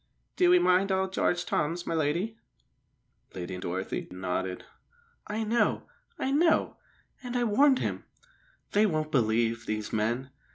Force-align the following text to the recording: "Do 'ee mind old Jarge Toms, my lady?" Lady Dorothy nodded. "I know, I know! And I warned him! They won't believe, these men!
"Do 0.35 0.51
'ee 0.51 0.57
mind 0.57 0.91
old 0.91 1.13
Jarge 1.13 1.45
Toms, 1.45 1.85
my 1.85 1.93
lady?" 1.93 2.35
Lady 3.35 3.59
Dorothy 3.59 4.07
nodded. 4.09 4.65
"I 5.27 5.43
know, 5.43 5.83
I 6.17 6.31
know! 6.31 6.77
And 7.21 7.35
I 7.37 7.43
warned 7.43 7.77
him! 7.77 8.05
They 8.71 8.87
won't 8.87 9.11
believe, 9.11 9.67
these 9.67 9.93
men! 9.93 10.31